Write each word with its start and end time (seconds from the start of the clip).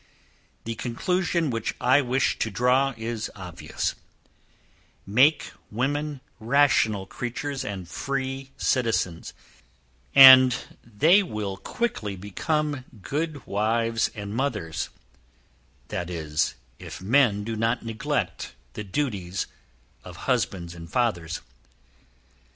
The 0.63 0.73
conclusion 0.73 1.51
which 1.51 1.75
I 1.79 2.01
wish 2.01 2.39
to 2.39 2.49
draw 2.49 2.95
is 2.97 3.29
obvious; 3.35 3.93
make 5.05 5.51
women 5.69 6.21
rational 6.39 7.05
creatures 7.05 7.63
and 7.63 7.87
free 7.87 8.49
citizens, 8.57 9.31
and 10.15 10.57
they 10.83 11.21
will 11.21 11.55
quickly 11.55 12.15
become 12.15 12.83
good 13.03 13.45
wives, 13.45 14.09
and 14.15 14.33
mothers; 14.33 14.89
that 15.89 16.09
is 16.09 16.55
if 16.79 16.99
men 16.99 17.43
do 17.43 17.55
not 17.55 17.85
neglect 17.85 18.55
the 18.73 18.83
duties 18.83 19.45
of 20.03 20.15
husbands 20.25 20.73
and 20.73 20.89
fathers. 20.91 21.41